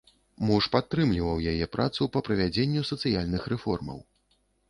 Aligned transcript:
Муж 0.51 0.67
падтрымліваў 0.75 1.43
яе 1.51 1.67
працу 1.75 2.07
па 2.17 2.23
правядзенню 2.29 2.81
сацыяльных 2.91 3.41
рэформаў. 3.53 4.03